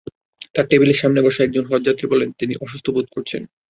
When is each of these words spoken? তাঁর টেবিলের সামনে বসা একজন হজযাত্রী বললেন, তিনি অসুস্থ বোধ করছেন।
তাঁর 0.53 0.65
টেবিলের 0.69 0.99
সামনে 1.01 1.19
বসা 1.21 1.41
একজন 1.43 1.65
হজযাত্রী 1.67 2.05
বললেন, 2.07 2.29
তিনি 2.39 2.53
অসুস্থ 2.61 2.85
বোধ 2.89 3.07
করছেন। 3.15 3.41